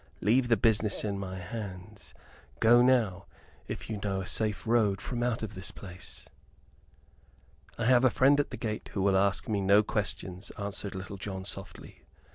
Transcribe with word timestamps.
"Leave 0.19 0.47
the 0.47 0.57
business 0.57 1.03
in 1.03 1.19
my 1.19 1.37
hands. 1.37 2.15
Go 2.59 2.81
now, 2.81 3.27
if 3.67 3.87
you 3.87 3.99
know 4.03 4.19
a 4.21 4.25
safe 4.25 4.65
road 4.65 4.99
from 4.99 5.21
out 5.21 5.43
of 5.43 5.53
this 5.53 5.69
place." 5.69 6.25
"I 7.77 7.85
have 7.85 8.03
a 8.03 8.09
friend 8.09 8.39
at 8.39 8.49
the 8.49 8.57
gate 8.57 8.89
who 8.93 9.03
will 9.03 9.15
ask 9.15 9.47
me 9.47 9.61
no 9.61 9.83
questions," 9.83 10.49
answered 10.57 10.95
Little 10.95 11.17
John, 11.17 11.45
softly. 11.45 12.01